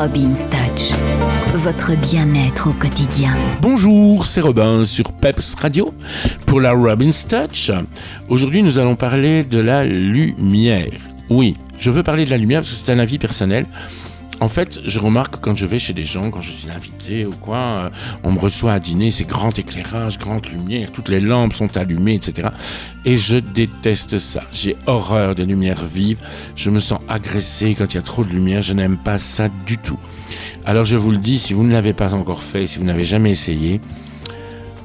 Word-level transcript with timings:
Robin's 0.00 0.48
Touch, 0.48 0.96
votre 1.54 1.96
bien-être 1.96 2.68
au 2.68 2.72
quotidien. 2.72 3.32
Bonjour, 3.60 4.26
c'est 4.26 4.40
Robin 4.40 4.84
sur 4.84 5.10
Peps 5.10 5.56
Radio 5.56 5.92
pour 6.46 6.60
la 6.60 6.70
Robin's 6.70 7.26
Touch. 7.26 7.72
Aujourd'hui, 8.28 8.62
nous 8.62 8.78
allons 8.78 8.94
parler 8.94 9.42
de 9.42 9.58
la 9.58 9.84
lumière. 9.84 10.92
Oui, 11.30 11.56
je 11.80 11.90
veux 11.90 12.04
parler 12.04 12.24
de 12.24 12.30
la 12.30 12.38
lumière 12.38 12.60
parce 12.60 12.70
que 12.70 12.76
c'est 12.76 12.92
un 12.92 13.00
avis 13.00 13.18
personnel. 13.18 13.66
En 14.40 14.48
fait, 14.48 14.80
je 14.84 15.00
remarque 15.00 15.40
quand 15.40 15.56
je 15.56 15.66
vais 15.66 15.80
chez 15.80 15.92
des 15.92 16.04
gens, 16.04 16.30
quand 16.30 16.40
je 16.40 16.52
suis 16.52 16.70
invité 16.70 17.26
ou 17.26 17.32
quoi, 17.32 17.56
euh, 17.56 17.90
on 18.22 18.30
me 18.30 18.38
reçoit 18.38 18.72
à 18.72 18.78
dîner, 18.78 19.10
c'est 19.10 19.24
grand 19.24 19.58
éclairage, 19.58 20.18
grande 20.18 20.46
lumière, 20.46 20.92
toutes 20.92 21.08
les 21.08 21.20
lampes 21.20 21.52
sont 21.52 21.76
allumées, 21.76 22.14
etc. 22.14 22.50
Et 23.04 23.16
je 23.16 23.38
déteste 23.38 24.18
ça. 24.18 24.42
J'ai 24.52 24.76
horreur 24.86 25.34
des 25.34 25.44
lumières 25.44 25.84
vives. 25.84 26.20
Je 26.54 26.70
me 26.70 26.78
sens 26.78 27.00
agressé 27.08 27.74
quand 27.76 27.92
il 27.92 27.96
y 27.96 27.98
a 27.98 28.02
trop 28.02 28.22
de 28.24 28.28
lumière. 28.28 28.62
Je 28.62 28.74
n'aime 28.74 28.96
pas 28.96 29.18
ça 29.18 29.48
du 29.66 29.76
tout. 29.76 29.98
Alors 30.64 30.84
je 30.84 30.96
vous 30.96 31.10
le 31.10 31.18
dis, 31.18 31.38
si 31.38 31.52
vous 31.52 31.64
ne 31.64 31.72
l'avez 31.72 31.92
pas 31.92 32.14
encore 32.14 32.42
fait, 32.42 32.66
si 32.66 32.78
vous 32.78 32.84
n'avez 32.84 33.04
jamais 33.04 33.30
essayé, 33.30 33.80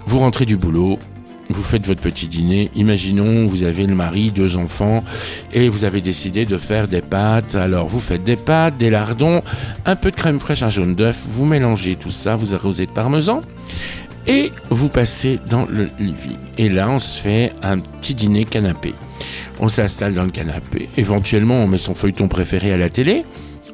vous 0.08 0.20
rentrez 0.20 0.46
du 0.46 0.58
boulot, 0.58 0.98
vous 1.54 1.64
faites 1.64 1.86
votre 1.86 2.02
petit 2.02 2.28
dîner. 2.28 2.70
Imaginons, 2.76 3.46
vous 3.46 3.64
avez 3.64 3.86
le 3.86 3.96
mari, 3.96 4.32
deux 4.32 4.58
enfants, 4.58 5.04
et 5.54 5.70
vous 5.70 5.86
avez 5.86 6.02
décidé 6.02 6.46
de 6.46 6.58
faire 6.58 6.88
des 6.88 7.02
pâtes. 7.02 7.56
Alors, 7.56 7.88
vous 7.88 8.00
faites 8.00 8.24
des 8.24 8.36
pâtes, 8.36 8.78
des 8.78 8.90
lardons, 8.90 9.42
un 9.86 9.96
peu 9.96 10.12
de 10.12 10.16
crème 10.16 10.40
fraîche, 10.40 10.64
un 10.64 10.70
jaune 10.70 10.96
d'œuf. 10.96 11.24
Vous 11.26 11.46
mélangez 11.46 11.96
tout 11.96 12.12
ça, 12.12 12.36
vous 12.36 12.54
arrosez 12.54 12.86
de 12.86 12.92
parmesan, 12.92 13.42
et 14.28 14.52
vous 14.70 14.90
passez 14.90 15.40
dans 15.50 15.66
le 15.66 15.90
living. 16.00 16.38
Et 16.58 16.70
là, 16.70 16.90
on 16.90 17.00
se 17.00 17.22
fait 17.22 17.54
un 17.62 17.80
petit 17.80 18.16
dîner 18.16 18.46
canapé. 18.46 18.94
On 19.60 19.68
s'installe 19.68 20.14
dans 20.14 20.24
le 20.24 20.32
canapé. 20.32 20.90
Éventuellement, 20.98 21.56
on 21.56 21.68
met 21.68 21.78
son 21.78 21.94
feuilleton 21.94 22.28
préféré 22.28 22.74
à 22.74 22.78
la 22.78 22.90
télé. 22.90 23.24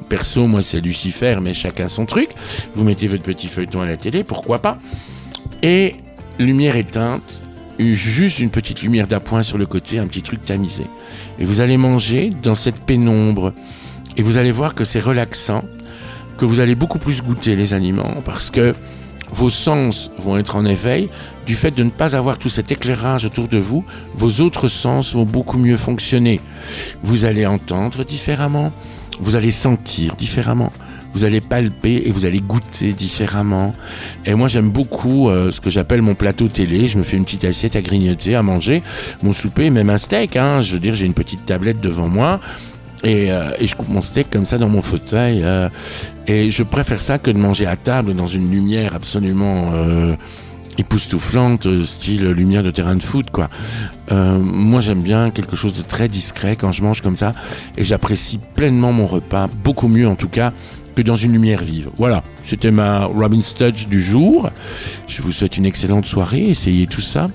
Perso, 0.08 0.46
moi, 0.46 0.60
c'est 0.60 0.80
Lucifer, 0.80 1.38
mais 1.40 1.54
chacun 1.54 1.88
son 1.88 2.04
truc. 2.04 2.28
Vous 2.74 2.84
mettez 2.84 3.06
votre 3.06 3.22
petit 3.22 3.46
feuilleton 3.46 3.80
à 3.80 3.86
la 3.86 3.96
télé, 3.96 4.24
pourquoi 4.24 4.58
pas? 4.60 4.76
Et 5.62 5.94
lumière 6.38 6.76
éteinte, 6.76 7.42
juste 7.80 8.38
une 8.38 8.50
petite 8.50 8.82
lumière 8.82 9.06
d'appoint 9.06 9.42
sur 9.42 9.58
le 9.58 9.66
côté, 9.66 9.98
un 9.98 10.06
petit 10.06 10.22
truc 10.22 10.44
tamisé. 10.44 10.84
Et 11.38 11.44
vous 11.44 11.60
allez 11.60 11.76
manger 11.76 12.32
dans 12.42 12.54
cette 12.54 12.80
pénombre. 12.80 13.52
Et 14.16 14.22
vous 14.22 14.36
allez 14.36 14.52
voir 14.52 14.74
que 14.74 14.84
c'est 14.84 15.00
relaxant, 15.00 15.64
que 16.36 16.44
vous 16.44 16.60
allez 16.60 16.74
beaucoup 16.74 16.98
plus 16.98 17.22
goûter 17.22 17.56
les 17.56 17.74
aliments 17.74 18.22
parce 18.24 18.50
que 18.50 18.74
vos 19.32 19.50
sens 19.50 20.10
vont 20.18 20.36
être 20.36 20.56
en 20.56 20.64
éveil. 20.64 21.08
Du 21.46 21.54
fait 21.54 21.70
de 21.70 21.82
ne 21.82 21.90
pas 21.90 22.16
avoir 22.16 22.38
tout 22.38 22.48
cet 22.48 22.70
éclairage 22.70 23.24
autour 23.24 23.48
de 23.48 23.58
vous, 23.58 23.84
vos 24.14 24.40
autres 24.40 24.68
sens 24.68 25.14
vont 25.14 25.24
beaucoup 25.24 25.58
mieux 25.58 25.76
fonctionner. 25.76 26.40
Vous 27.02 27.24
allez 27.24 27.46
entendre 27.46 28.04
différemment, 28.04 28.72
vous 29.20 29.36
allez 29.36 29.50
sentir 29.50 30.14
différemment 30.16 30.72
vous 31.12 31.24
allez 31.24 31.40
palper 31.40 32.02
et 32.06 32.10
vous 32.10 32.24
allez 32.26 32.40
goûter 32.40 32.92
différemment. 32.92 33.72
Et 34.24 34.34
moi 34.34 34.48
j'aime 34.48 34.70
beaucoup 34.70 35.28
euh, 35.28 35.50
ce 35.50 35.60
que 35.60 35.70
j'appelle 35.70 36.02
mon 36.02 36.14
plateau 36.14 36.48
télé. 36.48 36.86
Je 36.86 36.98
me 36.98 37.02
fais 37.02 37.16
une 37.16 37.24
petite 37.24 37.44
assiette 37.44 37.76
à 37.76 37.82
grignoter, 37.82 38.34
à 38.34 38.42
manger, 38.42 38.82
mon 39.22 39.32
souper, 39.32 39.70
même 39.70 39.90
un 39.90 39.98
steak. 39.98 40.36
Hein. 40.36 40.62
Je 40.62 40.74
veux 40.74 40.80
dire, 40.80 40.94
j'ai 40.94 41.06
une 41.06 41.14
petite 41.14 41.46
tablette 41.46 41.80
devant 41.80 42.08
moi. 42.08 42.40
Et, 43.02 43.32
euh, 43.32 43.50
je 43.60 43.74
coupe 43.74 43.88
mon 43.88 44.02
steak 44.02 44.30
comme 44.30 44.44
ça 44.44 44.58
dans 44.58 44.68
mon 44.68 44.82
fauteuil. 44.82 45.42
Euh, 45.42 45.68
et 46.26 46.50
je 46.50 46.62
préfère 46.62 47.00
ça 47.00 47.18
que 47.18 47.30
de 47.30 47.38
manger 47.38 47.66
à 47.66 47.76
table 47.76 48.14
dans 48.14 48.26
une 48.26 48.50
lumière 48.50 48.94
absolument 48.94 49.72
époustouflante, 50.78 51.82
style 51.82 52.28
lumière 52.30 52.62
de 52.62 52.70
terrain 52.70 52.94
de 52.94 53.02
foot, 53.02 53.26
moi, 54.10 54.80
j'aime 54.80 55.02
bien 55.02 55.30
quelque 55.30 55.56
chose 55.56 55.76
de 55.76 55.82
très 55.82 56.08
discret 56.08 56.54
quand 56.54 56.70
je 56.70 56.82
mange 56.82 57.00
comme 57.00 57.16
ça, 57.16 57.32
et 57.76 57.82
j'apprécie 57.82 58.38
pleinement 58.54 58.92
mon 58.92 59.06
repas, 59.06 59.48
beaucoup 59.64 59.88
mieux 59.88 60.06
en 60.06 60.14
tout 60.14 60.28
cas 60.28 60.52
dans 61.02 61.16
une 61.16 61.32
lumière 61.32 61.62
vive. 61.62 61.90
Voilà, 61.96 62.22
c'était 62.44 62.70
ma 62.70 63.04
Robin 63.04 63.42
Studge 63.42 63.86
du 63.86 64.00
jour. 64.00 64.50
Je 65.06 65.22
vous 65.22 65.32
souhaite 65.32 65.56
une 65.56 65.66
excellente 65.66 66.06
soirée, 66.06 66.48
essayez 66.48 66.86
tout 66.86 67.00
ça. 67.00 67.26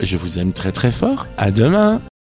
Je 0.00 0.16
vous 0.16 0.38
aime 0.38 0.52
très 0.52 0.72
très 0.72 0.90
fort. 0.90 1.26
À 1.36 1.50
demain. 1.50 2.00